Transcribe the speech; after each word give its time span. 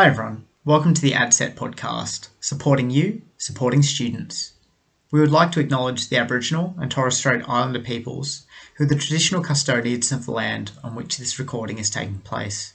Hi, 0.00 0.06
everyone. 0.06 0.46
Welcome 0.64 0.94
to 0.94 1.02
the 1.02 1.12
ADCET 1.12 1.56
podcast, 1.56 2.30
supporting 2.40 2.88
you, 2.88 3.20
supporting 3.36 3.82
students. 3.82 4.52
We 5.12 5.20
would 5.20 5.30
like 5.30 5.52
to 5.52 5.60
acknowledge 5.60 6.08
the 6.08 6.16
Aboriginal 6.16 6.74
and 6.78 6.90
Torres 6.90 7.18
Strait 7.18 7.46
Islander 7.46 7.80
peoples 7.80 8.46
who 8.76 8.84
are 8.84 8.86
the 8.86 8.94
traditional 8.94 9.42
custodians 9.42 10.10
of 10.10 10.24
the 10.24 10.30
land 10.30 10.72
on 10.82 10.94
which 10.94 11.18
this 11.18 11.38
recording 11.38 11.76
is 11.76 11.90
taking 11.90 12.20
place. 12.20 12.72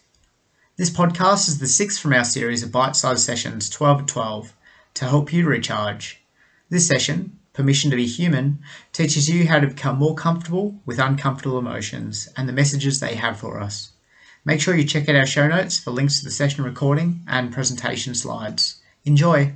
This 0.77 0.91
podcast 0.91 1.47
is 1.47 1.57
the 1.57 1.65
sixth 1.65 1.99
from 1.99 2.13
our 2.13 2.23
series 2.23 2.61
of 2.61 2.71
bite 2.71 2.95
sized 2.95 3.25
sessions 3.25 3.71
12 3.71 4.01
at 4.01 4.07
12 4.07 4.53
to 4.93 5.05
help 5.05 5.33
you 5.33 5.47
recharge. 5.47 6.21
This 6.69 6.87
session, 6.87 7.39
Permission 7.53 7.89
to 7.89 7.97
be 7.97 8.05
Human, 8.05 8.59
teaches 8.93 9.27
you 9.27 9.47
how 9.47 9.59
to 9.59 9.65
become 9.69 9.97
more 9.97 10.13
comfortable 10.13 10.79
with 10.85 10.99
uncomfortable 10.99 11.57
emotions 11.57 12.29
and 12.37 12.47
the 12.47 12.53
messages 12.53 12.99
they 12.99 13.15
have 13.15 13.39
for 13.39 13.59
us. 13.59 13.93
Make 14.47 14.61
sure 14.61 14.75
you 14.75 14.85
check 14.85 15.09
out 15.09 15.15
our 15.15 15.25
show 15.25 15.47
notes 15.47 15.79
for 15.79 15.89
links 15.89 16.19
to 16.19 16.25
the 16.25 16.31
session 16.31 16.63
recording 16.63 17.21
and 17.27 17.51
presentation 17.51 18.13
slides. 18.13 18.79
Enjoy! 19.03 19.51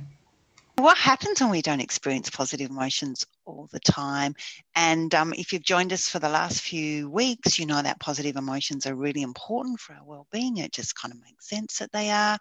What 0.78 0.96
happens 0.96 1.40
when 1.40 1.50
we 1.50 1.62
don't 1.62 1.80
experience 1.80 2.28
positive 2.28 2.70
emotions 2.70 3.24
all 3.44 3.68
the 3.70 3.78
time? 3.78 4.34
And 4.74 5.14
um, 5.14 5.32
if 5.36 5.52
you've 5.52 5.62
joined 5.62 5.92
us 5.92 6.08
for 6.08 6.18
the 6.18 6.28
last 6.28 6.62
few 6.62 7.08
weeks, 7.08 7.56
you 7.56 7.66
know 7.66 7.80
that 7.80 8.00
positive 8.00 8.34
emotions 8.34 8.84
are 8.86 8.94
really 8.96 9.22
important 9.22 9.78
for 9.78 9.92
our 9.92 10.02
well-being. 10.04 10.56
It 10.56 10.72
just 10.72 10.96
kind 10.96 11.14
of 11.14 11.20
makes 11.22 11.48
sense 11.48 11.78
that 11.78 11.92
they 11.92 12.10
are. 12.10 12.38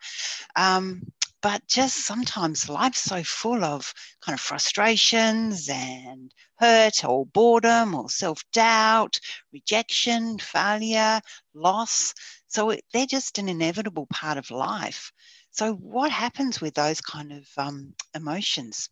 Um, 0.56 1.04
but 1.42 1.66
just 1.68 2.06
sometimes 2.06 2.70
life's 2.70 3.02
so 3.02 3.24
full 3.24 3.64
of 3.64 3.94
kind 4.22 4.34
of 4.34 4.42
frustrations 4.42 5.70
and 5.70 6.32
hurt 6.58 7.06
or 7.06 7.26
boredom 7.26 7.96
or 7.96 8.10
self-doubt, 8.10 9.20
rejection, 9.52 10.38
failure, 10.38 11.22
loss 11.54 12.14
so 12.50 12.76
they're 12.92 13.06
just 13.06 13.38
an 13.38 13.48
inevitable 13.48 14.08
part 14.08 14.40
of 14.40 14.50
life. 14.50 15.12
So, 15.52 15.74
what 15.76 16.12
happens 16.12 16.60
with 16.60 16.74
those 16.74 17.00
kind 17.00 17.32
of 17.32 17.48
um, 17.58 17.94
emotions? 18.16 18.90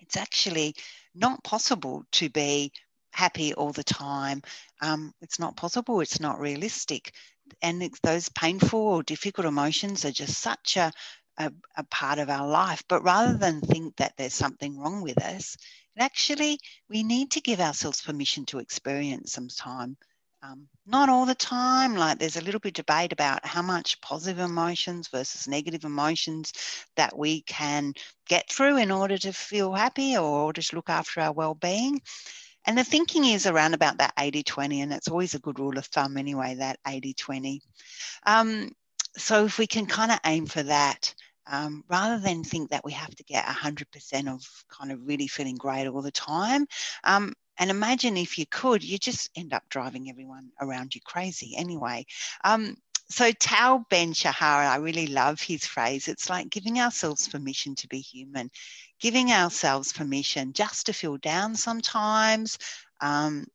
It's 0.00 0.18
actually 0.18 0.74
not 1.14 1.42
possible 1.42 2.04
to 2.12 2.28
be 2.28 2.72
happy 3.12 3.54
all 3.54 3.72
the 3.72 3.84
time. 3.84 4.42
Um, 4.80 5.12
it's 5.20 5.38
not 5.38 5.56
possible, 5.56 6.00
it's 6.00 6.20
not 6.20 6.40
realistic. 6.40 7.12
And 7.62 7.82
those 8.02 8.28
painful 8.28 8.80
or 8.80 9.02
difficult 9.02 9.46
emotions 9.46 10.04
are 10.04 10.12
just 10.12 10.38
such 10.38 10.76
a, 10.76 10.92
a, 11.38 11.52
a 11.76 11.84
part 11.84 12.18
of 12.18 12.30
our 12.30 12.46
life. 12.46 12.82
But 12.88 13.02
rather 13.02 13.36
than 13.36 13.60
think 13.60 13.96
that 13.96 14.16
there's 14.16 14.34
something 14.34 14.78
wrong 14.78 15.02
with 15.02 15.20
us, 15.22 15.56
actually, 15.98 16.58
we 16.88 17.02
need 17.02 17.32
to 17.32 17.40
give 17.40 17.60
ourselves 17.60 18.02
permission 18.02 18.46
to 18.46 18.58
experience 18.58 19.32
some 19.32 19.48
time 19.48 19.96
um, 20.42 20.68
not 20.86 21.08
all 21.08 21.26
the 21.26 21.34
time. 21.34 21.94
Like 21.94 22.18
there's 22.18 22.36
a 22.36 22.44
little 22.44 22.60
bit 22.60 22.78
of 22.78 22.86
debate 22.86 23.12
about 23.12 23.44
how 23.44 23.62
much 23.62 24.00
positive 24.00 24.38
emotions 24.38 25.08
versus 25.08 25.46
negative 25.46 25.84
emotions 25.84 26.52
that 26.96 27.16
we 27.16 27.42
can 27.42 27.92
get 28.26 28.50
through 28.50 28.78
in 28.78 28.90
order 28.90 29.18
to 29.18 29.32
feel 29.32 29.72
happy 29.72 30.16
or 30.16 30.52
just 30.52 30.72
look 30.72 30.88
after 30.88 31.20
our 31.20 31.32
well-being. 31.32 32.00
And 32.70 32.78
the 32.78 32.84
thinking 32.84 33.24
is 33.24 33.48
around 33.48 33.74
about 33.74 33.98
that 33.98 34.12
80 34.16 34.44
20, 34.44 34.82
and 34.82 34.92
it's 34.92 35.08
always 35.08 35.34
a 35.34 35.40
good 35.40 35.58
rule 35.58 35.76
of 35.76 35.86
thumb 35.86 36.16
anyway, 36.16 36.54
that 36.54 36.78
80 36.86 37.14
20. 37.14 37.60
Um, 38.28 38.70
so 39.16 39.44
if 39.44 39.58
we 39.58 39.66
can 39.66 39.86
kind 39.86 40.12
of 40.12 40.20
aim 40.24 40.46
for 40.46 40.62
that, 40.62 41.12
um, 41.48 41.82
rather 41.88 42.20
than 42.20 42.44
think 42.44 42.70
that 42.70 42.84
we 42.84 42.92
have 42.92 43.12
to 43.16 43.24
get 43.24 43.44
100% 43.44 44.32
of 44.32 44.46
kind 44.68 44.92
of 44.92 45.04
really 45.04 45.26
feeling 45.26 45.56
great 45.56 45.88
all 45.88 46.00
the 46.00 46.12
time, 46.12 46.64
um, 47.02 47.32
and 47.58 47.70
imagine 47.70 48.16
if 48.16 48.38
you 48.38 48.46
could, 48.46 48.84
you 48.84 48.98
just 48.98 49.30
end 49.34 49.52
up 49.52 49.64
driving 49.68 50.08
everyone 50.08 50.50
around 50.60 50.94
you 50.94 51.00
crazy 51.04 51.56
anyway. 51.58 52.06
Um, 52.44 52.76
so 53.10 53.32
Tal 53.32 53.84
Ben 53.90 54.12
Shahar, 54.12 54.62
I 54.62 54.76
really 54.76 55.08
love 55.08 55.40
his 55.40 55.66
phrase. 55.66 56.06
It's 56.06 56.30
like 56.30 56.48
giving 56.48 56.78
ourselves 56.78 57.26
permission 57.26 57.74
to 57.76 57.88
be 57.88 57.98
human, 57.98 58.50
giving 59.00 59.32
ourselves 59.32 59.92
permission 59.92 60.52
just 60.52 60.86
to 60.86 60.92
feel 60.92 61.16
down 61.18 61.56
sometimes, 61.56 62.56
um, 63.00 63.46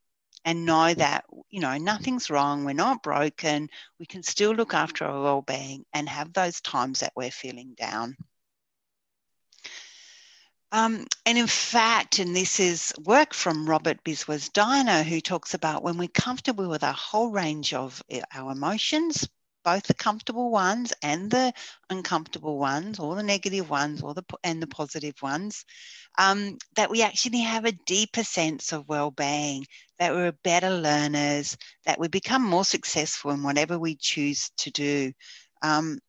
and 0.44 0.66
know 0.66 0.94
that 0.94 1.24
you 1.50 1.62
know 1.62 1.78
nothing's 1.78 2.30
wrong. 2.30 2.66
We're 2.66 2.74
not 2.74 3.02
broken. 3.02 3.70
We 3.98 4.06
can 4.06 4.24
still 4.24 4.52
look 4.54 4.74
after 4.74 5.06
our 5.06 5.24
well-being 5.24 5.86
and 5.94 6.10
have 6.10 6.34
those 6.34 6.60
times 6.60 7.00
that 7.00 7.14
we're 7.16 7.32
feeling 7.32 7.76
down. 7.78 8.18
Um, 10.74 11.06
and 11.26 11.38
in 11.38 11.48
fact, 11.48 12.20
and 12.20 12.36
this 12.36 12.60
is 12.60 12.94
work 13.06 13.34
from 13.34 13.70
Robert 13.70 14.04
Biswas 14.04 14.52
Diener, 14.52 15.04
who 15.04 15.22
talks 15.22 15.54
about 15.54 15.84
when 15.84 15.98
we're 15.98 16.10
comfortable 16.10 16.68
with 16.68 16.84
a 16.84 16.92
whole 16.92 17.32
range 17.32 17.74
of 17.74 18.04
eh, 18.10 18.22
our 18.34 18.52
emotions, 18.52 19.30
both 19.66 19.84
the 19.84 19.94
comfortable 19.94 20.52
ones 20.52 20.94
and 21.02 21.30
the 21.30 21.52
uncomfortable 21.90 22.58
ones, 22.58 23.00
or 23.00 23.16
the 23.16 23.24
negative 23.24 23.70
ones, 23.70 24.02
or 24.02 24.14
the 24.14 24.24
and 24.44 24.62
the 24.62 24.68
positive 24.68 25.16
ones, 25.22 25.66
um, 26.18 26.58
that 26.76 26.90
we 26.90 27.02
actually 27.02 27.42
have 27.42 27.66
a 27.66 27.72
deeper 27.86 28.24
sense 28.24 28.72
of 28.72 28.88
well-being, 28.88 29.66
that 30.00 30.14
we're 30.14 30.32
better 30.44 30.70
learners, 30.70 31.58
that 31.86 32.00
we 32.00 32.08
become 32.08 32.44
more 32.44 32.64
successful 32.64 33.32
in 33.32 33.44
whatever 33.44 33.78
we 33.78 33.96
choose 33.96 34.52
to 34.58 34.72
do. 34.72 35.12
Um, 35.62 36.00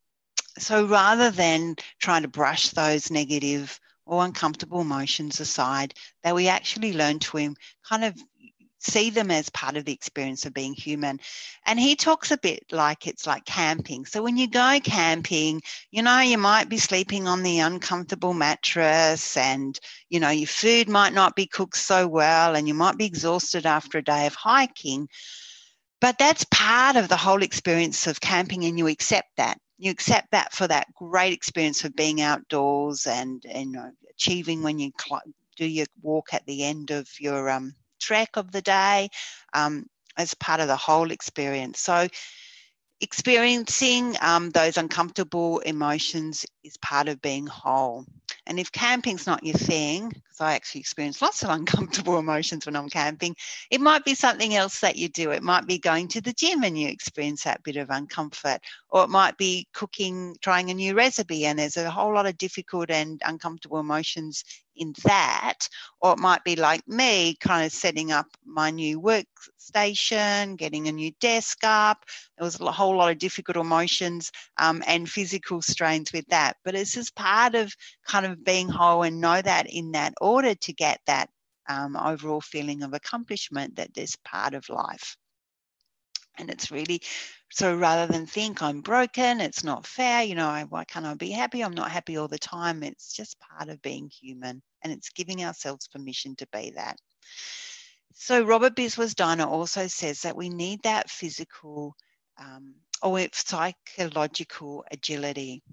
so 0.59 0.85
rather 0.85 1.31
than 1.31 1.75
trying 1.99 2.21
to 2.21 2.27
brush 2.27 2.69
those 2.69 3.11
negative 3.11 3.79
or 4.05 4.23
uncomfortable 4.23 4.81
emotions 4.81 5.39
aside, 5.39 5.93
that 6.23 6.35
we 6.35 6.47
actually 6.47 6.93
learn 6.93 7.19
to 7.19 7.53
kind 7.87 8.03
of 8.05 8.15
see 8.79 9.09
them 9.09 9.31
as 9.31 9.49
part 9.49 9.77
of 9.77 9.85
the 9.85 9.93
experience 9.93 10.45
of 10.45 10.53
being 10.53 10.73
human. 10.73 11.19
And 11.65 11.79
he 11.79 11.95
talks 11.95 12.31
a 12.31 12.37
bit 12.37 12.63
like 12.71 13.07
it's 13.07 13.27
like 13.27 13.45
camping. 13.45 14.05
So 14.05 14.21
when 14.21 14.37
you 14.37 14.47
go 14.47 14.79
camping, 14.83 15.61
you 15.91 16.01
know, 16.01 16.19
you 16.19 16.37
might 16.37 16.69
be 16.69 16.77
sleeping 16.77 17.27
on 17.27 17.43
the 17.43 17.59
uncomfortable 17.59 18.33
mattress 18.33 19.35
and, 19.37 19.79
you 20.09 20.19
know, 20.19 20.29
your 20.29 20.47
food 20.47 20.89
might 20.89 21.13
not 21.13 21.35
be 21.35 21.47
cooked 21.47 21.77
so 21.77 22.07
well 22.07 22.55
and 22.55 22.67
you 22.67 22.73
might 22.73 22.97
be 22.97 23.05
exhausted 23.05 23.65
after 23.65 23.97
a 23.97 24.03
day 24.03 24.27
of 24.27 24.35
hiking. 24.35 25.07
But 25.99 26.17
that's 26.19 26.45
part 26.51 26.95
of 26.95 27.09
the 27.09 27.17
whole 27.17 27.41
experience 27.41 28.05
of 28.07 28.21
camping 28.21 28.65
and 28.65 28.77
you 28.77 28.87
accept 28.87 29.29
that 29.37 29.57
you 29.77 29.91
accept 29.91 30.31
that 30.31 30.53
for 30.53 30.67
that 30.67 30.93
great 30.95 31.33
experience 31.33 31.83
of 31.83 31.95
being 31.95 32.21
outdoors 32.21 33.05
and, 33.05 33.43
and 33.47 33.71
you 33.71 33.77
know, 33.77 33.91
achieving 34.09 34.63
when 34.63 34.79
you 34.79 34.91
cl- 34.99 35.21
do 35.55 35.65
your 35.65 35.85
walk 36.01 36.33
at 36.33 36.45
the 36.45 36.63
end 36.63 36.91
of 36.91 37.07
your 37.19 37.49
um, 37.49 37.73
trek 38.07 38.37
of 38.37 38.51
the 38.51 38.61
day 38.61 39.09
um, 39.53 39.85
as 40.17 40.33
part 40.35 40.61
of 40.61 40.67
the 40.67 40.77
whole 40.77 41.11
experience. 41.11 41.79
So 41.79 42.07
experiencing 43.01 44.15
um, 44.21 44.49
those 44.49 44.77
uncomfortable 44.77 45.59
emotions 45.59 46.45
is 46.63 46.77
part 46.77 47.09
of 47.09 47.21
being 47.21 47.47
whole. 47.47 48.05
And 48.45 48.59
if 48.59 48.71
camping's 48.71 49.27
not 49.27 49.43
your 49.43 49.57
thing, 49.57 50.13
because 50.37 50.51
I 50.51 50.55
actually 50.55 50.81
experience 50.81 51.21
lots 51.21 51.43
of 51.43 51.49
uncomfortable 51.57 52.19
emotions 52.19 52.65
when 52.65 52.75
I'm 52.75 52.89
camping, 52.89 53.35
it 53.71 53.81
might 53.81 54.05
be 54.05 54.15
something 54.15 54.55
else 54.55 54.79
that 54.81 54.95
you 54.95 55.09
do. 55.09 55.31
It 55.31 55.43
might 55.43 55.67
be 55.67 55.79
going 55.79 56.07
to 56.09 56.21
the 56.21 56.33
gym 56.33 56.63
and 56.63 56.77
you 56.77 56.87
experience 56.89 57.43
that 57.43 57.63
bit 57.63 57.77
of 57.77 57.89
uncomfort, 57.89 58.59
or 58.89 59.03
it 59.03 59.09
might 59.09 59.37
be 59.37 59.67
cooking, 59.73 60.35
trying 60.41 60.69
a 60.69 60.73
new 60.73 60.95
recipe, 60.95 61.45
and 61.45 61.59
there's 61.59 61.77
a 61.77 61.89
whole 61.89 62.13
lot 62.13 62.25
of 62.25 62.37
difficult 62.37 62.89
and 62.89 63.21
uncomfortable 63.25 63.79
emotions 63.79 64.43
in 64.77 64.93
that, 65.03 65.67
or 66.01 66.13
it 66.13 66.19
might 66.19 66.43
be 66.43 66.55
like 66.55 66.87
me, 66.87 67.35
kind 67.39 67.65
of 67.65 67.71
setting 67.71 68.11
up 68.11 68.27
my 68.45 68.69
new 68.69 69.01
workstation, 69.01 70.55
getting 70.57 70.87
a 70.87 70.91
new 70.91 71.11
desk 71.19 71.59
up. 71.63 72.05
There 72.37 72.45
was 72.45 72.59
a 72.59 72.71
whole 72.71 72.95
lot 72.95 73.11
of 73.11 73.17
difficult 73.17 73.57
emotions 73.57 74.31
um, 74.59 74.83
and 74.87 75.09
physical 75.09 75.61
strains 75.61 76.13
with 76.13 76.25
that. 76.27 76.57
But 76.63 76.75
it's 76.75 76.93
just 76.93 77.15
part 77.15 77.55
of 77.55 77.73
kind 78.05 78.25
of 78.25 78.43
being 78.43 78.69
whole 78.69 79.03
and 79.03 79.19
know 79.19 79.41
that 79.41 79.67
in 79.69 79.91
that 79.91 80.13
order 80.27 80.55
to 80.55 80.73
get 80.73 80.99
that 81.07 81.29
um, 81.69 81.95
overall 81.95 82.41
feeling 82.41 82.83
of 82.83 82.93
accomplishment 82.93 83.75
that 83.75 83.93
there's 83.93 84.15
part 84.17 84.53
of 84.53 84.69
life. 84.69 85.17
And 86.37 86.49
it's 86.49 86.71
really 86.71 87.01
so 87.49 87.75
rather 87.75 88.11
than 88.11 88.25
think 88.25 88.61
I'm 88.61 88.81
broken, 88.81 89.41
it's 89.41 89.63
not 89.63 89.87
fair, 89.87 90.23
you 90.23 90.35
know, 90.35 90.65
why 90.69 90.83
can't 90.83 91.05
I 91.05 91.13
be 91.15 91.31
happy? 91.31 91.63
I'm 91.63 91.73
not 91.73 91.91
happy 91.91 92.17
all 92.17 92.27
the 92.27 92.37
time. 92.37 92.83
It's 92.83 93.13
just 93.13 93.39
part 93.39 93.69
of 93.69 93.81
being 93.81 94.09
human 94.09 94.61
and 94.83 94.93
it's 94.93 95.09
giving 95.09 95.43
ourselves 95.43 95.87
permission 95.87 96.35
to 96.35 96.47
be 96.53 96.71
that. 96.75 96.97
So 98.13 98.43
Robert 98.43 98.75
Biswas 98.75 99.15
Diener 99.15 99.45
also 99.45 99.87
says 99.87 100.21
that 100.21 100.35
we 100.35 100.49
need 100.49 100.83
that 100.83 101.09
physical 101.09 101.95
um, 102.37 102.75
or 103.01 103.25
psychological 103.31 104.83
agility. 104.91 105.63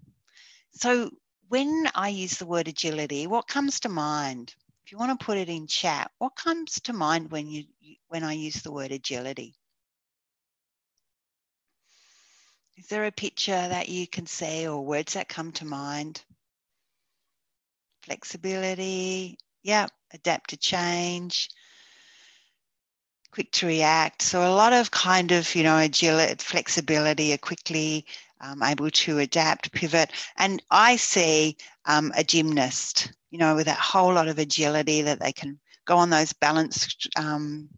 So 0.73 1.11
when 1.55 1.89
I 1.95 2.09
use 2.09 2.39
the 2.39 2.47
word 2.47 2.67
agility, 2.67 3.29
what 3.29 3.47
comes 3.47 3.79
to 3.81 3.89
mind? 3.89 4.53
If 4.85 4.91
you 4.91 4.99
want 4.99 5.17
to 5.17 5.25
put 5.25 5.39
it 5.39 5.49
in 5.49 5.69
chat, 5.69 6.11
what 6.19 6.35
comes 6.35 6.81
to 6.81 6.93
mind 6.93 7.31
when 7.31 7.47
you 7.47 7.63
when 8.09 8.25
I 8.25 8.33
use 8.33 8.61
the 8.61 8.73
word 8.73 8.91
agility? 8.91 9.55
Is 12.77 12.89
there 12.89 13.05
a 13.05 13.13
picture 13.13 13.53
that 13.53 13.89
you 13.89 14.09
can 14.09 14.27
see 14.27 14.67
or 14.67 14.85
words 14.85 15.13
that 15.13 15.29
come 15.29 15.53
to 15.53 15.65
mind? 15.65 16.25
Flexibility, 18.03 19.39
yeah, 19.63 19.87
adapt 20.13 20.51
to 20.51 20.57
change, 20.57 21.51
quick 23.31 23.53
to 23.53 23.69
react. 23.69 24.23
So 24.23 24.41
a 24.41 24.57
lot 24.57 24.73
of 24.73 24.91
kind 24.91 25.31
of, 25.31 25.55
you 25.55 25.63
know, 25.63 25.79
agility, 25.79 26.35
flexibility, 26.43 27.31
a 27.31 27.39
quickly 27.39 28.07
um, 28.45 28.63
able 28.63 28.91
to 28.91 29.19
adapt, 29.19 29.73
pivot. 29.73 30.11
And 30.37 30.63
I 30.71 30.97
see 30.97 31.57
um, 31.87 32.13
a 32.17 32.25
gymnast, 32.25 33.13
you 33.31 33.39
know, 33.39 33.55
with 33.55 33.67
that 33.67 33.79
whole 33.79 34.13
lot 34.13 34.29
of 34.29 34.39
agility 34.39 35.03
that 35.03 35.21
they 35.21 35.33
can 35.33 35.59
go 35.87 35.97
on 35.97 36.11
those 36.11 36.33
balance 36.33 36.97
um, 37.17 37.69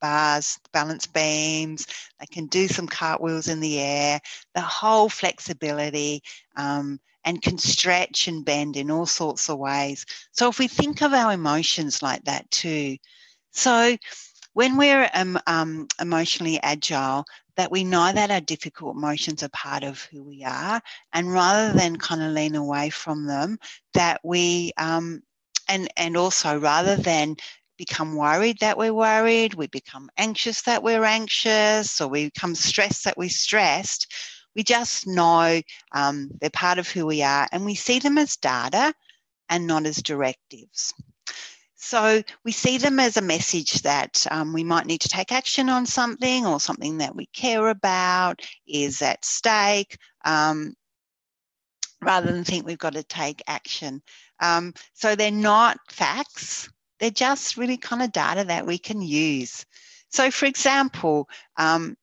bars, 0.00 0.58
balance 0.72 1.06
beams. 1.06 1.86
They 2.20 2.26
can 2.26 2.46
do 2.46 2.68
some 2.68 2.86
cartwheels 2.86 3.48
in 3.48 3.60
the 3.60 3.80
air. 3.80 4.20
The 4.54 4.60
whole 4.60 5.08
flexibility 5.08 6.22
um, 6.56 7.00
and 7.24 7.40
can 7.40 7.58
stretch 7.58 8.28
and 8.28 8.44
bend 8.44 8.76
in 8.76 8.90
all 8.90 9.06
sorts 9.06 9.48
of 9.48 9.58
ways. 9.58 10.04
So 10.32 10.48
if 10.48 10.58
we 10.58 10.68
think 10.68 11.02
of 11.02 11.14
our 11.14 11.32
emotions 11.32 12.02
like 12.02 12.24
that 12.24 12.50
too, 12.50 12.96
so 13.52 13.96
when 14.54 14.76
we're 14.76 15.10
um, 15.14 15.38
um, 15.46 15.86
emotionally 16.00 16.60
agile, 16.62 17.24
that 17.56 17.70
we 17.70 17.84
know 17.84 18.10
that 18.12 18.30
our 18.30 18.40
difficult 18.40 18.96
emotions 18.96 19.42
are 19.42 19.48
part 19.50 19.84
of 19.84 20.02
who 20.02 20.22
we 20.22 20.42
are, 20.44 20.80
and 21.12 21.32
rather 21.32 21.76
than 21.76 21.96
kind 21.96 22.22
of 22.22 22.32
lean 22.32 22.54
away 22.56 22.90
from 22.90 23.26
them, 23.26 23.58
that 23.92 24.20
we 24.24 24.72
um, 24.78 25.22
and 25.68 25.88
and 25.96 26.16
also 26.16 26.58
rather 26.58 26.96
than 26.96 27.36
become 27.76 28.16
worried 28.16 28.56
that 28.60 28.78
we're 28.78 28.94
worried, 28.94 29.54
we 29.54 29.66
become 29.66 30.08
anxious 30.16 30.62
that 30.62 30.82
we're 30.82 31.04
anxious, 31.04 32.00
or 32.00 32.08
we 32.08 32.26
become 32.26 32.54
stressed 32.54 33.04
that 33.04 33.18
we're 33.18 33.28
stressed. 33.28 34.12
We 34.56 34.62
just 34.62 35.06
know 35.06 35.60
um, 35.92 36.30
they're 36.40 36.50
part 36.50 36.78
of 36.78 36.88
who 36.88 37.06
we 37.06 37.22
are, 37.22 37.48
and 37.50 37.64
we 37.64 37.74
see 37.74 37.98
them 37.98 38.18
as 38.18 38.36
data 38.36 38.94
and 39.48 39.66
not 39.66 39.86
as 39.86 39.96
directives. 39.96 40.94
So 41.84 42.22
we 42.44 42.50
see 42.50 42.78
them 42.78 42.98
as 42.98 43.18
a 43.18 43.22
message 43.22 43.82
that 43.82 44.26
um, 44.30 44.54
we 44.54 44.64
might 44.64 44.86
need 44.86 45.02
to 45.02 45.08
take 45.08 45.30
action 45.30 45.68
on 45.68 45.84
something 45.84 46.46
or 46.46 46.58
something 46.58 46.96
that 46.98 47.14
we 47.14 47.26
care 47.26 47.68
about 47.68 48.40
is 48.66 49.02
at 49.02 49.22
stake, 49.22 49.98
um, 50.24 50.74
rather 52.00 52.32
than 52.32 52.42
think 52.42 52.64
we've 52.64 52.78
got 52.78 52.94
to 52.94 53.02
take 53.02 53.42
action. 53.46 54.00
Um, 54.40 54.72
so 54.94 55.14
they're 55.14 55.30
not 55.30 55.76
facts, 55.90 56.70
they're 57.00 57.10
just 57.10 57.58
really 57.58 57.76
kind 57.76 58.00
of 58.00 58.12
data 58.12 58.44
that 58.44 58.66
we 58.66 58.78
can 58.78 59.02
use. 59.02 59.66
So, 60.08 60.30
for 60.30 60.46
example, 60.46 61.28
um, 61.58 61.96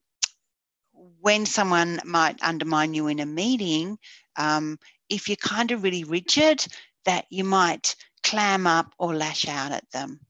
when 1.20 1.44
someone 1.44 1.98
might 2.04 2.40
undermine 2.40 2.94
you 2.94 3.08
in 3.08 3.18
a 3.18 3.26
meeting, 3.26 3.98
um, 4.36 4.78
if 5.08 5.28
you're 5.28 5.36
kind 5.36 5.72
of 5.72 5.82
really 5.82 6.04
rigid, 6.04 6.64
that 7.04 7.24
you 7.30 7.42
might 7.42 7.96
clam 8.22 8.66
up 8.66 8.94
or 8.98 9.14
lash 9.14 9.48
out 9.48 9.72
at 9.72 9.90
them. 9.90 10.20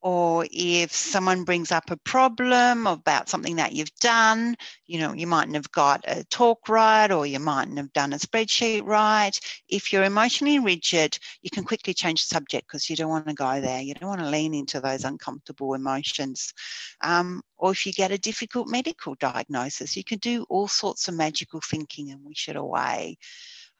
Or 0.00 0.46
if 0.52 0.92
someone 0.92 1.42
brings 1.42 1.72
up 1.72 1.90
a 1.90 1.96
problem 1.96 2.86
about 2.86 3.28
something 3.28 3.56
that 3.56 3.72
you've 3.72 3.94
done, 3.96 4.56
you 4.86 5.00
know, 5.00 5.12
you 5.12 5.26
mightn't 5.26 5.56
have 5.56 5.72
got 5.72 6.04
a 6.06 6.22
talk 6.24 6.68
right 6.68 7.10
or 7.10 7.26
you 7.26 7.40
mightn't 7.40 7.78
have 7.78 7.92
done 7.92 8.12
a 8.12 8.16
spreadsheet 8.16 8.86
right. 8.86 9.36
If 9.68 9.92
you're 9.92 10.04
emotionally 10.04 10.60
rigid, 10.60 11.18
you 11.42 11.50
can 11.50 11.64
quickly 11.64 11.94
change 11.94 12.22
the 12.22 12.32
subject 12.32 12.68
because 12.68 12.88
you 12.88 12.94
don't 12.94 13.10
want 13.10 13.26
to 13.26 13.34
go 13.34 13.60
there. 13.60 13.82
You 13.82 13.94
don't 13.94 14.08
want 14.08 14.20
to 14.20 14.30
lean 14.30 14.54
into 14.54 14.80
those 14.80 15.04
uncomfortable 15.04 15.74
emotions. 15.74 16.54
Um, 17.00 17.42
or 17.56 17.72
if 17.72 17.84
you 17.84 17.92
get 17.92 18.12
a 18.12 18.18
difficult 18.18 18.68
medical 18.68 19.16
diagnosis, 19.16 19.96
you 19.96 20.04
can 20.04 20.18
do 20.18 20.46
all 20.48 20.68
sorts 20.68 21.08
of 21.08 21.14
magical 21.14 21.60
thinking 21.60 22.12
and 22.12 22.24
wish 22.24 22.48
it 22.48 22.56
away. 22.56 23.18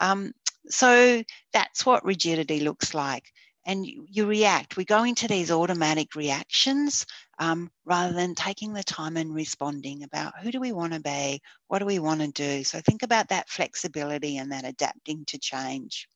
Um, 0.00 0.32
so 0.70 1.22
that's 1.52 1.86
what 1.86 2.04
rigidity 2.04 2.60
looks 2.60 2.94
like. 2.94 3.32
And 3.66 3.86
you, 3.86 4.06
you 4.08 4.26
react. 4.26 4.76
We 4.76 4.84
go 4.84 5.04
into 5.04 5.28
these 5.28 5.50
automatic 5.50 6.14
reactions 6.14 7.04
um, 7.38 7.70
rather 7.84 8.14
than 8.14 8.34
taking 8.34 8.72
the 8.72 8.82
time 8.82 9.16
and 9.16 9.34
responding 9.34 10.04
about 10.04 10.32
who 10.42 10.50
do 10.50 10.60
we 10.60 10.72
want 10.72 10.94
to 10.94 11.00
be? 11.00 11.40
What 11.66 11.80
do 11.80 11.84
we 11.84 11.98
want 11.98 12.20
to 12.20 12.28
do? 12.28 12.64
So 12.64 12.80
think 12.80 13.02
about 13.02 13.28
that 13.28 13.48
flexibility 13.48 14.38
and 14.38 14.52
that 14.52 14.64
adapting 14.64 15.24
to 15.26 15.38
change. 15.38 16.08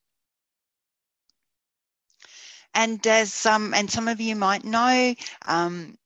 And 2.75 3.07
as 3.07 3.33
some, 3.33 3.75
and 3.75 3.91
some 3.91 4.09
of 4.09 4.21
you 4.21 4.35
might 4.35 4.65
know, 4.65 5.15
um, 5.47 5.99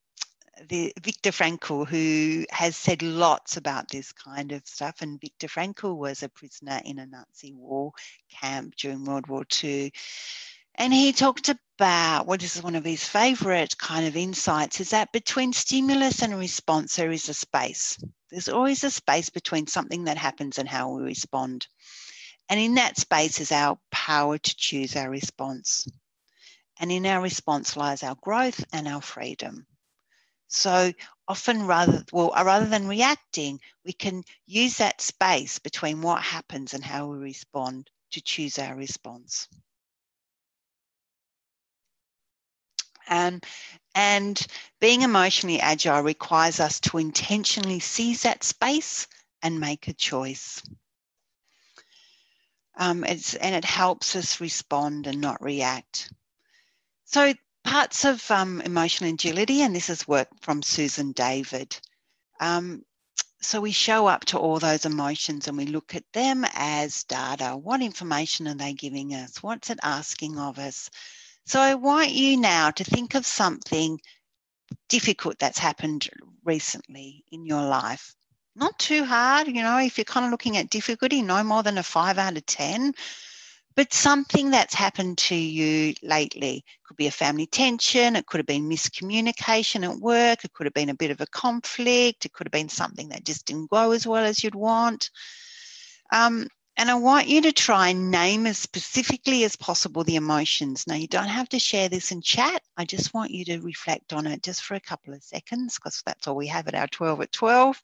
the 0.69 0.93
Viktor 1.03 1.31
Frankl, 1.31 1.87
who 1.87 2.47
has 2.50 2.76
said 2.76 3.03
lots 3.03 3.56
about 3.56 3.88
this 3.91 4.12
kind 4.12 4.53
of 4.53 4.67
stuff. 4.67 5.03
And 5.03 5.20
Viktor 5.20 5.49
Frankl 5.49 5.97
was 5.97 6.23
a 6.23 6.29
prisoner 6.29 6.81
in 6.85 6.99
a 6.99 7.06
Nazi 7.06 7.53
war 7.53 7.93
camp 8.31 8.75
during 8.76 9.05
World 9.05 9.26
War 9.26 9.44
II. 9.62 9.93
And 10.76 10.93
he 10.93 11.12
talked 11.12 11.49
about 11.49 12.26
what 12.26 12.43
is 12.43 12.62
one 12.62 12.75
of 12.75 12.85
his 12.85 13.06
favorite 13.06 13.79
kind 13.79 14.06
of 14.06 14.17
insights 14.17 14.81
is 14.81 14.91
that 14.91 15.12
between 15.12 15.53
stimulus 15.53 16.23
and 16.23 16.38
response, 16.38 16.97
there 16.97 17.11
is 17.11 17.29
a 17.29 17.35
space. 17.35 17.99
There's 18.31 18.49
always 18.49 18.85
a 18.85 18.91
space 18.91 19.31
between 19.31 19.67
something 19.67 20.05
that 20.05 20.19
happens 20.19 20.58
and 20.58 20.69
how 20.69 20.91
we 20.91 21.03
respond. 21.03 21.67
And 22.49 22.61
in 22.61 22.75
that 22.75 22.99
space 22.99 23.41
is 23.41 23.53
our 23.53 23.79
power 23.91 24.38
to 24.38 24.56
choose 24.56 24.97
our 24.97 25.11
response. 25.11 25.88
And 26.79 26.93
in 26.93 27.06
our 27.06 27.23
response 27.23 27.76
lies 27.76 28.03
our 28.03 28.17
growth 28.20 28.62
and 28.73 28.87
our 28.87 29.00
freedom. 29.00 29.67
So 30.48 30.93
often 31.28 31.66
rather 31.66 32.04
well 32.12 32.32
uh, 32.37 32.44
rather 32.44 32.66
than 32.66 32.88
reacting, 32.88 33.60
we 33.84 33.93
can 33.93 34.25
use 34.46 34.78
that 34.78 35.00
space 35.00 35.58
between 35.58 36.02
what 36.02 36.22
happens 36.22 36.75
and 36.75 36.84
how 36.84 37.06
we 37.08 37.19
respond 37.19 37.90
to 38.12 38.20
choose 38.20 38.58
our 38.58 38.75
response. 38.76 39.48
Um, 43.08 43.40
and 43.94 44.44
being 44.81 45.02
emotionally 45.02 45.60
agile 45.60 46.02
requires 46.02 46.60
us 46.60 46.81
to 46.81 46.98
intentionally 46.98 47.81
seize 47.81 48.22
that 48.22 48.44
space 48.44 49.06
and 49.43 49.60
make 49.60 49.88
a 49.88 49.94
choice. 49.94 50.62
Um, 52.78 53.04
and 53.04 53.54
it 53.54 53.64
helps 53.64 54.16
us 54.16 54.40
respond 54.40 55.06
and 55.06 55.20
not 55.20 55.43
react. 55.43 56.12
So 57.04 57.32
parts 57.66 58.04
of 58.04 58.30
um, 58.30 58.60
emotional 58.60 59.12
agility, 59.12 59.60
and 59.62 59.74
this 59.74 59.90
is 59.90 60.06
work 60.06 60.28
from 60.40 60.62
Susan 60.62 61.12
David. 61.12 61.76
Um, 62.40 62.84
so 63.42 63.60
we 63.60 63.72
show 63.72 64.06
up 64.06 64.24
to 64.26 64.38
all 64.38 64.58
those 64.58 64.86
emotions 64.86 65.46
and 65.46 65.56
we 65.56 65.66
look 65.66 65.94
at 65.94 66.04
them 66.12 66.46
as 66.54 67.04
data. 67.04 67.56
What 67.56 67.82
information 67.82 68.48
are 68.48 68.54
they 68.54 68.72
giving 68.72 69.14
us? 69.14 69.42
What's 69.42 69.70
it 69.70 69.78
asking 69.82 70.38
of 70.38 70.58
us? 70.58 70.90
So 71.44 71.60
I 71.60 71.74
want 71.74 72.10
you 72.10 72.36
now 72.36 72.70
to 72.70 72.84
think 72.84 73.14
of 73.14 73.26
something 73.26 74.00
difficult 74.88 75.38
that's 75.38 75.58
happened 75.58 76.08
recently 76.44 77.24
in 77.30 77.44
your 77.44 77.62
life. 77.62 78.14
Not 78.55 78.79
too 78.79 79.05
hard, 79.05 79.48
you 79.48 79.62
know, 79.62 79.79
if 79.79 79.98
you're 79.98 80.05
kind 80.05 80.24
of 80.24 80.32
looking 80.32 80.56
at 80.56 80.70
difficulty, 80.70 81.20
no 81.20 81.43
more 81.44 81.62
than 81.62 81.79
a 81.79 81.82
five 81.82 82.17
out 82.17 82.36
of 82.36 82.46
10 82.46 82.94
but 83.76 83.92
something 83.92 84.50
that's 84.50 84.74
happened 84.74 85.18
to 85.18 85.34
you 85.34 85.94
lately 86.02 86.64
could 86.84 86.96
be 86.96 87.06
a 87.06 87.10
family 87.10 87.46
tension, 87.46 88.16
it 88.16 88.26
could 88.26 88.38
have 88.38 88.46
been 88.46 88.68
miscommunication 88.68 89.84
at 89.84 90.00
work, 90.00 90.44
it 90.44 90.52
could 90.54 90.66
have 90.66 90.74
been 90.74 90.88
a 90.88 90.94
bit 90.94 91.10
of 91.10 91.20
a 91.20 91.26
conflict, 91.26 92.24
it 92.24 92.32
could 92.32 92.46
have 92.46 92.52
been 92.52 92.70
something 92.70 93.10
that 93.10 93.24
just 93.24 93.44
didn't 93.44 93.70
go 93.70 93.92
as 93.92 94.06
well 94.06 94.24
as 94.24 94.42
you'd 94.42 94.54
want. 94.54 95.10
Um, 96.12 96.48
and 96.78 96.90
I 96.90 96.94
want 96.94 97.26
you 97.26 97.40
to 97.42 97.52
try 97.52 97.88
and 97.88 98.10
name 98.10 98.46
as 98.46 98.58
specifically 98.58 99.44
as 99.44 99.56
possible 99.56 100.04
the 100.04 100.16
emotions. 100.16 100.86
Now, 100.86 100.94
you 100.94 101.08
don't 101.08 101.28
have 101.28 101.48
to 101.50 101.58
share 101.58 101.88
this 101.88 102.12
in 102.12 102.20
chat. 102.20 102.60
I 102.76 102.84
just 102.84 103.14
want 103.14 103.30
you 103.30 103.46
to 103.46 103.60
reflect 103.60 104.12
on 104.12 104.26
it 104.26 104.42
just 104.42 104.62
for 104.62 104.74
a 104.74 104.80
couple 104.80 105.14
of 105.14 105.22
seconds 105.22 105.76
because 105.76 106.02
that's 106.04 106.26
all 106.26 106.36
we 106.36 106.46
have 106.48 106.68
at 106.68 106.74
our 106.74 106.86
12 106.88 107.22
at 107.22 107.32
12. 107.32 107.80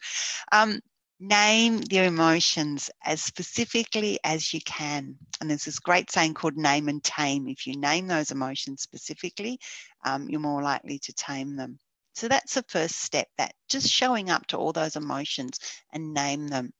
Um, 0.52 0.80
name 1.22 1.82
your 1.90 2.04
emotions 2.04 2.90
as 3.04 3.22
specifically 3.22 4.18
as 4.24 4.52
you 4.52 4.60
can. 4.62 5.16
And 5.40 5.48
there's 5.48 5.64
this 5.64 5.78
great 5.78 6.10
saying 6.10 6.34
called 6.34 6.56
name 6.56 6.88
and 6.88 7.02
tame. 7.02 7.48
If 7.48 7.66
you 7.66 7.76
name 7.76 8.08
those 8.08 8.32
emotions 8.32 8.82
specifically, 8.82 9.60
um, 10.04 10.28
you're 10.28 10.40
more 10.40 10.62
likely 10.62 10.98
to 10.98 11.12
tame 11.12 11.56
them. 11.56 11.78
So 12.14 12.28
that's 12.28 12.54
the 12.54 12.64
first 12.68 13.00
step, 13.00 13.28
that 13.38 13.54
just 13.68 13.88
showing 13.88 14.30
up 14.30 14.46
to 14.48 14.58
all 14.58 14.72
those 14.72 14.96
emotions 14.96 15.60
and 15.92 16.12
name 16.12 16.48
them. 16.48 16.72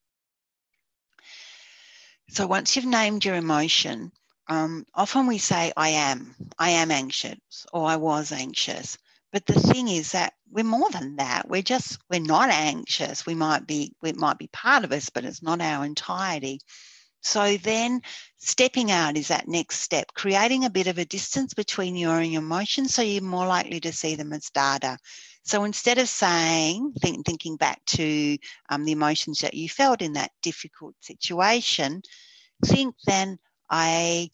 So 2.29 2.47
once 2.47 2.75
you've 2.75 2.85
named 2.85 3.25
your 3.25 3.37
emotion, 3.37 4.11
um, 4.49 4.85
often 4.95 5.27
we 5.27 5.39
say, 5.39 5.73
I 5.77 5.91
am, 5.91 6.35
I 6.59 6.71
am 6.71 6.91
anxious, 6.91 7.39
or 7.73 7.87
I 7.87 7.97
was 7.97 8.33
anxious. 8.33 8.99
But 9.33 9.47
the 9.47 9.59
thing 9.59 9.89
is 9.89 10.13
that 10.13 10.35
we're 10.51 10.63
more 10.63 10.91
than 10.91 11.17
that. 11.17 11.49
We're 11.49 11.63
just 11.63 11.99
we're 12.11 12.21
not 12.21 12.51
anxious. 12.51 13.25
We 13.25 13.35
might 13.35 13.67
be 13.67 13.95
it 14.05 14.17
might 14.17 14.39
be 14.39 14.49
part 14.49 14.85
of 14.85 14.93
us, 14.93 15.09
but 15.09 15.25
it's 15.25 15.43
not 15.43 15.63
our 15.63 15.85
entirety. 15.87 16.61
So 17.23 17.57
then 17.57 18.03
stepping 18.39 18.91
out 18.91 19.17
is 19.17 19.29
that 19.29 19.49
next 19.49 19.81
step, 19.81 20.13
creating 20.13 20.65
a 20.65 20.71
bit 20.71 20.89
of 20.89 20.99
a 20.99 21.05
distance 21.05 21.55
between 21.55 21.97
you 21.97 22.11
and 22.11 22.31
your 22.31 22.43
emotions 22.43 22.95
so 22.95 23.03
you're 23.03 23.23
more 23.23 23.47
likely 23.47 23.81
to 23.81 23.93
see 23.93 24.17
them 24.17 24.33
as 24.33 24.51
data. 24.51 24.99
So 25.45 25.65
instead 25.65 25.99
of 25.99 26.09
saying, 26.09 26.93
think, 27.01 27.25
thinking 27.25 27.57
back 27.57 27.81
to 27.87 28.39
um, 28.69 28.85
the 28.85 28.93
emotions 28.93 29.41
that 29.41 29.55
you 29.55 29.69
felt 29.69 30.03
in 30.03 30.15
that 30.15 30.33
difficult 30.43 30.95
situation, 31.01 32.03
think 32.65 32.97
then, 33.07 33.39
I 33.71 34.31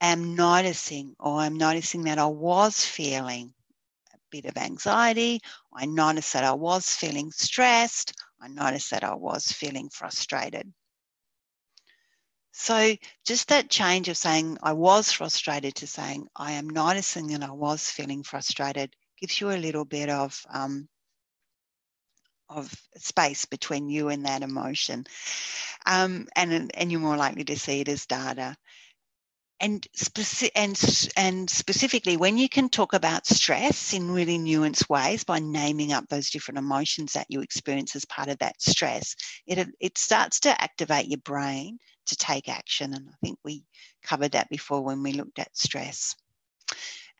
am 0.00 0.34
noticing, 0.34 1.16
or 1.18 1.40
I'm 1.40 1.56
noticing 1.56 2.04
that 2.04 2.18
I 2.18 2.26
was 2.26 2.84
feeling 2.84 3.52
bit 4.30 4.44
of 4.44 4.56
anxiety. 4.56 5.40
I 5.72 5.86
noticed 5.86 6.32
that 6.32 6.44
I 6.44 6.52
was 6.52 6.88
feeling 6.88 7.30
stressed. 7.30 8.12
I 8.40 8.48
noticed 8.48 8.90
that 8.90 9.04
I 9.04 9.14
was 9.14 9.50
feeling 9.50 9.88
frustrated. 9.88 10.72
So 12.52 12.96
just 13.24 13.48
that 13.48 13.70
change 13.70 14.08
of 14.08 14.16
saying 14.16 14.58
I 14.62 14.72
was 14.72 15.12
frustrated 15.12 15.76
to 15.76 15.86
saying 15.86 16.26
I 16.34 16.52
am 16.52 16.68
noticing 16.68 17.28
that 17.28 17.42
I 17.44 17.52
was 17.52 17.88
feeling 17.88 18.22
frustrated 18.22 18.94
gives 19.20 19.40
you 19.40 19.50
a 19.50 19.52
little 19.58 19.84
bit 19.84 20.08
of 20.08 20.44
um, 20.52 20.88
of 22.48 22.72
space 22.96 23.44
between 23.44 23.88
you 23.88 24.08
and 24.08 24.24
that 24.26 24.42
emotion, 24.42 25.06
um, 25.86 26.26
and 26.34 26.70
and 26.74 26.90
you're 26.90 27.00
more 27.00 27.16
likely 27.16 27.44
to 27.44 27.58
see 27.58 27.80
it 27.80 27.88
as 27.88 28.06
data 28.06 28.56
and, 29.60 29.86
speci- 29.96 30.50
and, 30.54 31.10
and 31.16 31.50
specifically 31.50 32.16
when 32.16 32.38
you 32.38 32.48
can 32.48 32.68
talk 32.68 32.92
about 32.92 33.26
stress 33.26 33.92
in 33.92 34.10
really 34.10 34.38
nuanced 34.38 34.88
ways 34.88 35.24
by 35.24 35.38
naming 35.38 35.92
up 35.92 36.08
those 36.08 36.30
different 36.30 36.58
emotions 36.58 37.12
that 37.12 37.26
you 37.28 37.40
experience 37.40 37.96
as 37.96 38.04
part 38.04 38.28
of 38.28 38.38
that 38.38 38.60
stress 38.60 39.16
it, 39.46 39.68
it 39.80 39.98
starts 39.98 40.40
to 40.40 40.62
activate 40.62 41.08
your 41.08 41.20
brain 41.20 41.78
to 42.06 42.16
take 42.16 42.48
action 42.48 42.94
and 42.94 43.08
i 43.08 43.14
think 43.20 43.38
we 43.44 43.64
covered 44.02 44.32
that 44.32 44.48
before 44.48 44.82
when 44.82 45.02
we 45.02 45.12
looked 45.12 45.38
at 45.38 45.56
stress 45.56 46.14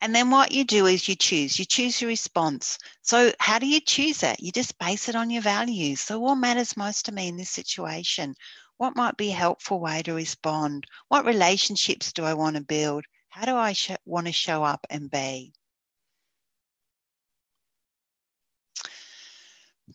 and 0.00 0.14
then 0.14 0.30
what 0.30 0.52
you 0.52 0.64
do 0.64 0.86
is 0.86 1.08
you 1.08 1.16
choose, 1.16 1.58
you 1.58 1.64
choose 1.64 2.00
your 2.00 2.08
response. 2.08 2.78
So, 3.02 3.32
how 3.40 3.58
do 3.58 3.66
you 3.66 3.80
choose 3.80 4.22
it? 4.22 4.38
You 4.40 4.52
just 4.52 4.78
base 4.78 5.08
it 5.08 5.16
on 5.16 5.30
your 5.30 5.42
values. 5.42 6.00
So, 6.00 6.20
what 6.20 6.36
matters 6.36 6.76
most 6.76 7.06
to 7.06 7.12
me 7.12 7.26
in 7.26 7.36
this 7.36 7.50
situation? 7.50 8.34
What 8.78 8.96
might 8.96 9.16
be 9.16 9.30
a 9.32 9.34
helpful 9.34 9.80
way 9.80 10.02
to 10.02 10.14
respond? 10.14 10.86
What 11.08 11.24
relationships 11.26 12.12
do 12.12 12.24
I 12.24 12.34
want 12.34 12.56
to 12.56 12.62
build? 12.62 13.04
How 13.28 13.44
do 13.44 13.54
I 13.56 13.72
sh- 13.72 13.90
want 14.06 14.26
to 14.26 14.32
show 14.32 14.64
up 14.64 14.86
and 14.88 15.10
be? 15.10 15.52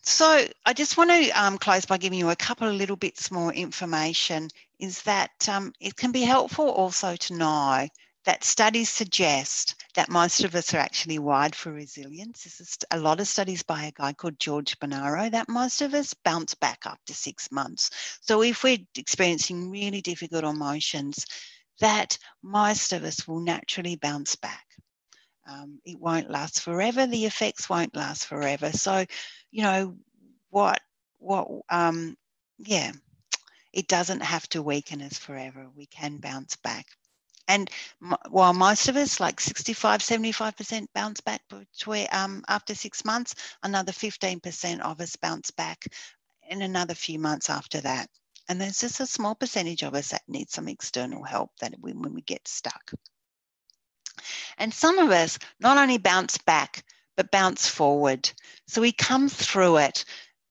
So 0.02 0.46
I 0.66 0.72
just 0.74 0.96
want 0.96 1.10
to 1.10 1.30
um, 1.30 1.56
close 1.56 1.86
by 1.86 1.96
giving 1.98 2.18
you 2.18 2.30
a 2.30 2.36
couple 2.36 2.68
of 2.68 2.74
little 2.74 2.96
bits 2.96 3.30
more 3.30 3.52
information. 3.52 4.50
Is 4.78 5.02
that 5.02 5.48
um, 5.48 5.72
it 5.80 5.96
can 5.96 6.12
be 6.12 6.22
helpful 6.22 6.68
also 6.68 7.16
to 7.16 7.34
know 7.34 7.88
that 8.24 8.44
studies 8.44 8.88
suggest 8.88 9.74
that 9.94 10.10
most 10.10 10.44
of 10.44 10.54
us 10.54 10.72
are 10.72 10.78
actually 10.78 11.18
wired 11.18 11.54
for 11.54 11.72
resilience. 11.72 12.44
This 12.44 12.60
is 12.60 12.78
a 12.90 12.98
lot 12.98 13.20
of 13.20 13.28
studies 13.28 13.62
by 13.62 13.84
a 13.84 13.92
guy 13.92 14.12
called 14.12 14.38
George 14.40 14.78
Bonanno 14.78 15.30
that 15.30 15.48
most 15.48 15.82
of 15.82 15.94
us 15.94 16.14
bounce 16.24 16.54
back 16.54 16.82
after 16.86 17.12
six 17.12 17.52
months. 17.52 17.90
So 18.22 18.42
if 18.42 18.64
we're 18.64 18.78
experiencing 18.96 19.70
really 19.70 20.00
difficult 20.00 20.44
emotions, 20.44 21.26
that 21.80 22.18
most 22.42 22.92
of 22.92 23.04
us 23.04 23.26
will 23.28 23.40
naturally 23.40 23.96
bounce 23.96 24.36
back. 24.36 24.64
Um, 25.46 25.80
it 25.84 26.00
won't 26.00 26.30
last 26.30 26.62
forever. 26.62 27.06
The 27.06 27.26
effects 27.26 27.68
won't 27.68 27.94
last 27.94 28.26
forever. 28.26 28.72
So, 28.72 29.04
you 29.50 29.62
know, 29.62 29.96
what, 30.48 30.80
what, 31.18 31.48
um, 31.68 32.16
yeah, 32.58 32.92
it 33.72 33.88
doesn't 33.88 34.22
have 34.22 34.48
to 34.50 34.62
weaken 34.62 35.02
us 35.02 35.18
forever. 35.18 35.66
We 35.76 35.86
can 35.86 36.18
bounce 36.18 36.56
back. 36.56 36.86
And 37.46 37.70
while 38.30 38.54
most 38.54 38.88
of 38.88 38.96
us, 38.96 39.20
like 39.20 39.40
65, 39.40 40.00
75% 40.00 40.86
bounce 40.94 41.20
back 41.20 41.42
between, 41.48 42.06
um, 42.12 42.42
after 42.48 42.74
six 42.74 43.04
months, 43.04 43.34
another 43.62 43.92
15% 43.92 44.80
of 44.80 45.00
us 45.00 45.16
bounce 45.16 45.50
back 45.50 45.84
in 46.48 46.62
another 46.62 46.94
few 46.94 47.18
months 47.18 47.50
after 47.50 47.80
that. 47.82 48.08
And 48.48 48.60
there's 48.60 48.80
just 48.80 49.00
a 49.00 49.06
small 49.06 49.34
percentage 49.34 49.82
of 49.82 49.94
us 49.94 50.08
that 50.10 50.22
need 50.28 50.50
some 50.50 50.68
external 50.68 51.22
help 51.22 51.50
that 51.60 51.74
when, 51.80 52.00
when 52.02 52.14
we 52.14 52.22
get 52.22 52.46
stuck. 52.46 52.92
And 54.58 54.72
some 54.72 54.98
of 54.98 55.10
us 55.10 55.38
not 55.60 55.78
only 55.78 55.98
bounce 55.98 56.38
back, 56.38 56.84
but 57.16 57.30
bounce 57.30 57.68
forward. 57.68 58.30
So 58.66 58.80
we 58.80 58.92
come 58.92 59.28
through 59.28 59.78
it 59.78 60.04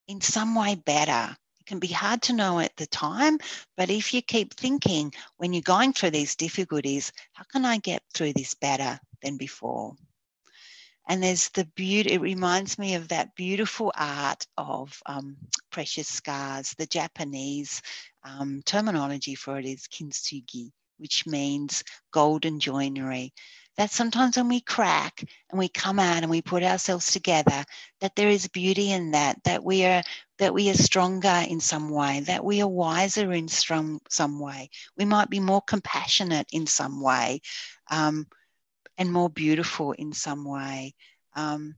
in 0.08 0.22
some 0.22 0.56
way 0.56 0.76
better. 0.76 1.36
It 1.64 1.68
can 1.68 1.80
be 1.80 1.88
hard 1.88 2.22
to 2.24 2.34
know 2.34 2.60
at 2.60 2.76
the 2.76 2.88
time, 2.88 3.38
but 3.78 3.90
if 3.90 4.14
you 4.14 4.22
keep 4.22 4.54
thinking 4.54 5.14
when 5.38 5.54
you're 5.54 5.62
going 5.62 5.94
through 5.94 6.10
these 6.10 6.36
difficulties, 6.36 7.14
how 7.32 7.46
can 7.46 7.64
I 7.64 7.78
get 7.78 8.04
through 8.14 8.34
this 8.34 8.54
better 8.54 9.00
than 9.22 9.38
before? 9.38 9.96
And 11.08 11.24
there's 11.24 11.48
the 11.52 11.64
beauty, 11.64 12.12
it 12.12 12.20
reminds 12.20 12.78
me 12.78 12.96
of 12.96 13.08
that 13.08 13.34
beautiful 13.36 13.94
art 13.96 14.46
of 14.58 15.02
um, 15.06 15.38
precious 15.72 16.10
scars. 16.10 16.76
The 16.78 16.86
Japanese 16.86 17.82
um, 18.26 18.62
terminology 18.66 19.36
for 19.36 19.58
it 19.58 19.66
is 19.66 19.88
kintsugi, 19.88 20.70
which 20.98 21.26
means 21.26 21.86
golden 22.12 22.60
joinery 22.60 23.34
that 23.78 23.92
sometimes 23.92 24.38
when 24.38 24.50
we 24.50 24.62
crack 24.62 25.24
and 25.50 25.58
we 25.58 25.68
come 25.68 26.00
out 26.00 26.22
and 26.22 26.30
we 26.30 26.42
put 26.42 26.64
ourselves 26.64 27.12
together 27.12 27.64
that 28.02 28.16
there 28.16 28.30
is 28.30 28.48
beauty 28.48 28.92
in 28.92 29.12
that 29.12 29.44
that 29.44 29.64
we 29.64 29.86
are 29.86 30.04
that 30.40 30.54
we 30.54 30.70
are 30.70 30.76
stronger 30.76 31.44
in 31.48 31.60
some 31.60 31.90
way 31.90 32.22
that 32.22 32.44
we 32.44 32.62
are 32.62 32.68
wiser 32.68 33.32
in 33.34 33.48
some 33.48 34.00
some 34.10 34.40
way. 34.40 34.70
We 34.98 35.06
might 35.06 35.30
be 35.30 35.40
more 35.40 35.62
compassionate 35.62 36.48
in 36.52 36.68
some 36.68 37.02
way 37.02 37.42
um, 37.90 38.28
and 38.98 39.12
more 39.12 39.30
beautiful 39.30 39.94
in 39.94 40.14
some 40.14 40.46
way. 40.46 40.94
Um, 41.36 41.76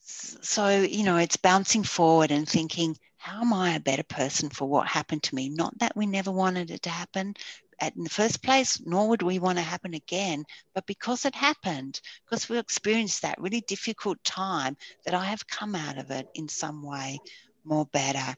so 0.00 0.68
you 0.68 1.04
know 1.04 1.16
it's 1.16 1.36
bouncing 1.36 1.82
forward 1.82 2.30
and 2.30 2.48
thinking 2.48 2.96
how 3.16 3.40
am 3.40 3.54
i 3.54 3.74
a 3.74 3.80
better 3.80 4.02
person 4.02 4.50
for 4.50 4.68
what 4.68 4.86
happened 4.86 5.22
to 5.22 5.34
me? 5.34 5.48
Not 5.48 5.78
that 5.78 5.96
we 5.96 6.04
never 6.04 6.30
wanted 6.30 6.70
it 6.70 6.82
to 6.82 6.90
happen 6.90 7.34
in 7.82 8.04
the 8.04 8.10
first 8.10 8.42
place, 8.42 8.80
nor 8.84 9.08
would 9.08 9.22
we 9.22 9.38
want 9.38 9.58
to 9.58 9.64
happen 9.64 9.94
again. 9.94 10.44
But 10.74 10.86
because 10.86 11.24
it 11.24 11.34
happened, 11.34 12.00
because 12.24 12.48
we 12.48 12.58
experienced 12.58 13.22
that 13.22 13.40
really 13.40 13.60
difficult 13.62 14.22
time, 14.24 14.76
that 15.04 15.14
I 15.14 15.24
have 15.26 15.46
come 15.46 15.74
out 15.74 15.98
of 15.98 16.10
it 16.10 16.26
in 16.34 16.48
some 16.48 16.82
way 16.82 17.20
more 17.64 17.86
better. 17.86 18.34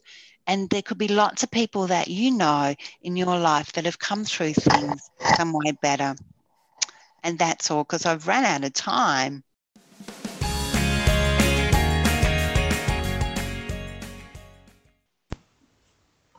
And 0.46 0.68
there 0.70 0.82
could 0.82 0.98
be 0.98 1.08
lots 1.08 1.42
of 1.42 1.50
people 1.50 1.88
that 1.88 2.08
you 2.08 2.30
know 2.32 2.74
in 3.02 3.16
your 3.16 3.38
life 3.38 3.72
that 3.72 3.84
have 3.86 3.98
come 3.98 4.24
through 4.24 4.54
things 4.54 5.10
some 5.36 5.52
way 5.52 5.72
better. 5.82 6.14
And 7.22 7.38
that's 7.38 7.70
all 7.70 7.84
because 7.84 8.06
I've 8.06 8.26
run 8.28 8.44
out 8.44 8.64
of 8.64 8.72
time. 8.74 9.42